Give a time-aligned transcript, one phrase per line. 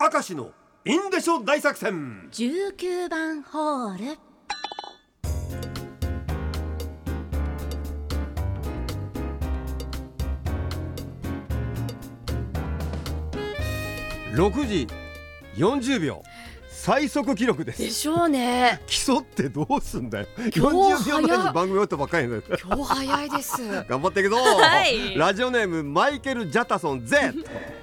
[0.00, 0.52] 明石の
[0.84, 2.28] インデショ大作戦。
[2.30, 4.18] 19番ホール。
[14.36, 14.86] 6時
[15.56, 16.22] 40秒。
[16.70, 17.82] 最速記録です。
[17.82, 18.80] でしょうね。
[18.86, 20.26] 競ってどうすんだよ。
[20.54, 23.56] 今日40秒前に番組終わったばっかり今日早いです。
[23.90, 25.18] 頑張っていくぞ、はい。
[25.18, 27.77] ラジオネームマイケル・ジャタソン Z え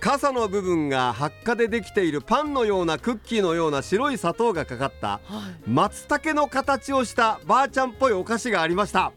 [0.00, 5.20] 傘の部分が発火でできているパンのようなクッキーのような白い砂糖がかかったは
[5.66, 5.70] い。
[5.70, 9.12] 松茸の形をしたばあちゃんっぽいお菓子がありました。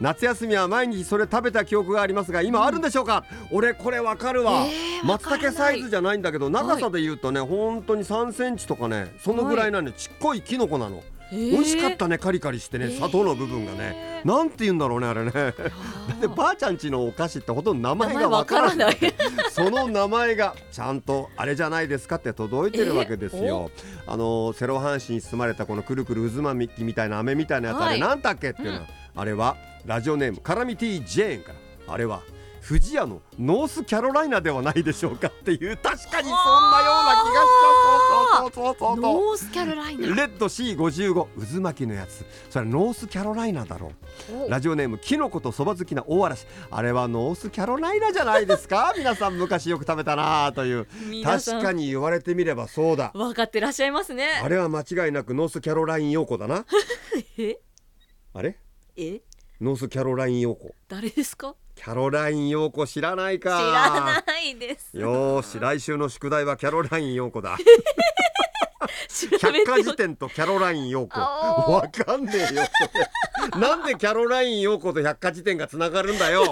[0.00, 12.96] 夏休みは毎日それ食べた記憶がありますが今あるんでしょうか、俺これわかるわ、えーわ松茸サイズじゃないんだけど長さで言うとね、本当に3センチとかねそのぐらいなの、ちっこいキノコなの、美味しかったねカリカリしてねえー。
[12.96, 15.30] 砂糖の部分がね、なんて言うんだろうねあれね。
[15.32, 15.52] だっ
[16.20, 18.96] てばあちゃんちのお菓子ってほとんど名前がわからない。
[19.50, 23.70] その名前がちゃんとあれじゃないですかって届いてるわけですよ、
[24.06, 27.88] あのセロハン紙に包まれたこのくるくる渦巻きみたいな飴みたいなやつ、はい。
[27.90, 31.52] あれなんだっけっていうのは、あれはラジオネームカラミティ・ジェーンか
[31.86, 32.22] らあれは
[32.66, 37.63] 富士屋のノースキャロライナではないでしょうかっていう確かにそんなような気がした
[38.50, 40.08] ノースキャロライナ。
[40.14, 42.24] レッド C55 渦巻きのやつ。
[42.50, 43.92] それはノースキャロライナだろ
[44.46, 44.50] う。
[44.50, 46.46] ラジオネームキノコとそば好きな大嵐。
[46.70, 48.92] あれはノースキャロライナじゃないですか？
[48.98, 50.86] 皆さん昔よく食べたなあという。
[51.24, 53.12] 確かに言われてみればそうだ。
[53.14, 54.28] 分かってらっしゃいますね。
[54.42, 56.66] あれは間違いなくノースキャロライン陽子だな。
[57.38, 57.58] え？
[58.34, 58.58] あれ？
[58.96, 59.20] え？
[59.60, 60.74] ノースキャロライン陽子。
[60.88, 61.54] 誰ですか？
[61.76, 64.96] キャロライン陽子知らない知からないです。
[64.96, 67.56] よーし来週の宿題はキャロライン陽子だ
[69.40, 72.62] 百科事典とキャロライン陽子わかんねえよ
[73.58, 76.44] なんでキャロライン陽子と百科事典がつながるんだよ。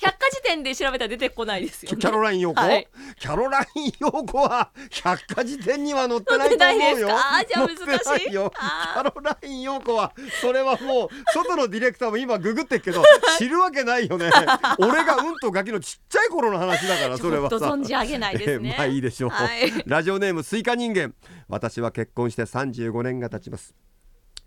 [0.00, 0.13] 百科
[0.54, 2.86] 事典で調べたら出てこないですよ、ね、キャロライン陽子、はい。
[3.18, 7.08] キャロライン陽子は百科事典には載ってないと思うよ。
[7.10, 8.30] あーじゃあ難しい。
[8.30, 13.02] キあャロライン陽子はそれはもう外のディレクターも今ググってっけど
[13.38, 14.30] 知るわけないよね。
[14.78, 17.50] 俺がうんとガキのちっちゃい頃の話だからそれは。
[17.50, 18.70] さちょっと存じ上げないですね。
[18.70, 19.72] えーまあいいでしょう、はい。
[19.86, 21.14] ラジオネームスイカ人間。
[21.48, 23.74] 私は結婚して35年が経ちます。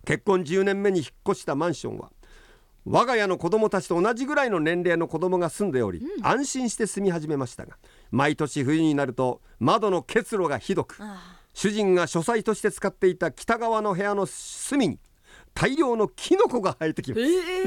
[0.06, 2.12] 結婚10年目に引っ越したマンションは
[2.90, 7.78] 我が家の子供たちと同じぐらいの年齢の子供が住んでおり、安心して住み始めましたが
[8.12, 15.00] 毎年冬になると窓の結露がひどくあ主人が書斎として使っていた北側の部屋の隅に
[15.53, 17.22] 大量のキノコが生えてきます。
[17.22, 17.66] ええ。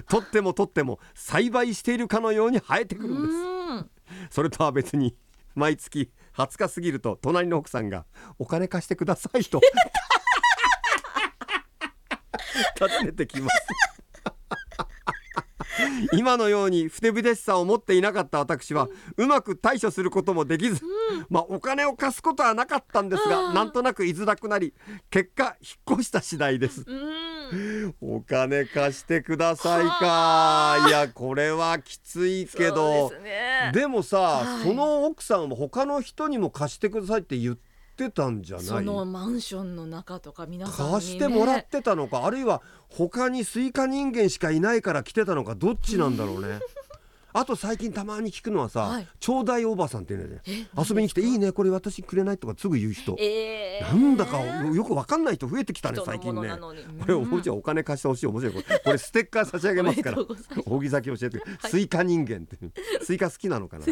[0.08, 3.34] 取っても取っても栽培しているかのように生えてくるんです。
[3.34, 3.90] うん。
[4.30, 5.16] それとは別に
[5.54, 8.06] 毎月20日過ぎると隣の奥さんが
[8.38, 9.60] 「お金貸してください」と
[12.78, 13.89] 訪ねてきます
[16.12, 20.80] 今のようにふてぶてしさを持っていなかった私はうまく対処することもできず、
[21.28, 24.74] まあお金を貸すことはなかったんですがなんとなく居づらくなり
[25.10, 26.84] 結果引っ越した次第です。
[26.86, 27.94] うん。
[28.00, 30.86] お金貸してくださいか。
[30.88, 33.12] いやこれはきついけど。
[33.72, 34.62] でもさ、はい。
[34.64, 37.69] その奥さんは他の人にも貸してくださいって言って
[38.08, 38.66] たんじゃない？
[38.66, 42.24] そのマンションの中とか皆さんに、ね、貸してもらってたのか？
[42.24, 45.54] あるいは他にスイカ人間しかいないから来てたのか？
[45.54, 46.60] どっちなんだろうね？
[47.32, 49.06] あと最近たまに聞くのはさ、はい。
[49.20, 50.66] ちょうだいおばさんっていうのでえ？
[50.76, 56.82] 遊びに来て「いいねこれ私くれない?」とかすぐ言う人、えー、なんだかよくわかんない人増えてきたね最近ねものなのに。
[56.82, 58.54] これおもちゃお金貸してほしい面白い。
[58.64, 60.18] これこれステッカー差し上げますから。
[60.18, 60.66] おめでとうございます。
[60.74, 62.56] 送り先教えて、スイカ人間って
[63.04, 63.84] スイカ好きなのかな？
[63.84, 63.86] っ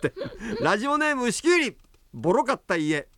[0.00, 0.14] て。
[0.60, 1.76] ラジオネーム牛きゅうり。
[2.12, 3.08] ボロかった家、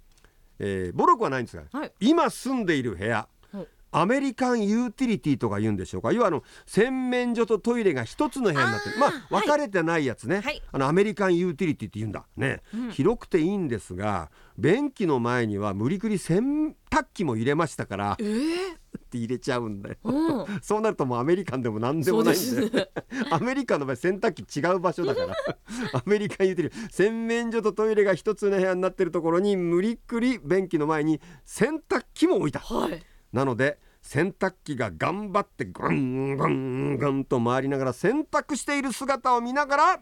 [0.59, 1.93] えーボロくはないんですが、はい。
[2.01, 3.69] 今住んでいる部屋はい。
[3.95, 6.13] アメリカンユーティリティとか言うんでしょうか。
[6.13, 8.99] 要はあの洗面所とトイレが一つの部屋になってる。
[8.99, 9.23] まあはい。
[9.31, 10.63] 分かれてないやつね、はい。
[10.73, 12.25] あのアメリカンユーティリティって言うんだ。
[12.37, 18.77] ね、広くていいんですが便器の前には無理くり洗濯機も入れましたからえー、
[19.13, 19.97] って入れちゃうんだよ。
[20.05, 20.47] うん。
[20.63, 22.75] そうなるともうアメリカンでも何でもないんでそうです。
[22.77, 22.89] ね
[23.31, 25.37] アメリカンの場合洗濯機違う場所だから。
[25.93, 32.61] アメリカン言うてる洗面所とトイレが一つの部屋になってるところに無理くり便器の前に洗濯機も置いた。
[32.61, 33.03] はい。
[33.33, 40.01] なので洗濯機が頑張ってガンガンガンと回りながら洗濯している姿を見ながら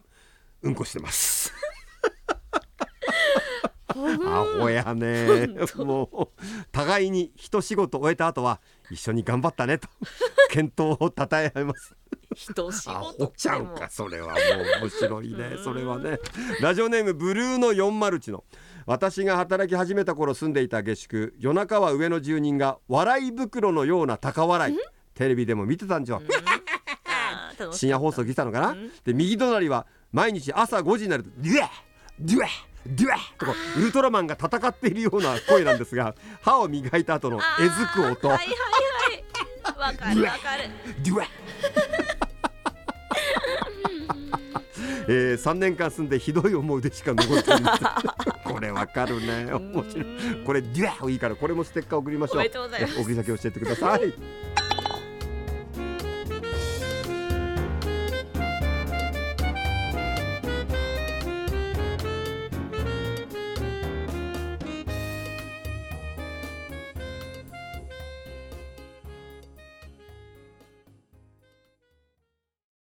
[0.63, 1.53] うんこしてます
[3.91, 5.49] アホやね。
[5.77, 6.27] もう
[6.71, 8.59] 互いに一仕事終えた後は
[8.89, 9.87] 一緒に頑張ったねと
[10.49, 11.95] 健闘をたたえ合います。
[12.33, 14.37] 人仕ア事ホちゃんかそれはもう
[14.81, 15.57] 面白いね。
[15.63, 16.19] それはね。
[16.61, 18.43] ラジオネームブルーの401の。
[18.85, 24.77] 私が働き始めた頃住んでいた下宿夜中は上の住人が笑い袋のような高笑い。
[25.13, 26.19] テレビでも見てたんじゃ
[27.71, 31.69] 深夜放送来たのかな、で右隣は毎日朝5時になると「デュエ
[32.19, 32.47] デュエ
[32.85, 38.27] デュワッとかウルトラマンが戦っているような声なんですが 歯を磨いた後のえずく音。
[38.27, 39.23] はいはいはい。
[39.77, 40.69] わかるわかる。
[41.03, 41.27] デュワッ。
[45.07, 47.61] えー、3年間住んでひどい思い出しか残ってい。
[47.61, 49.51] ませんこれわかるね。
[49.51, 50.05] 面白い。
[50.45, 52.43] これデュワッいいからこれもステッカー送りましょう。
[52.43, 54.13] 送り先教えてください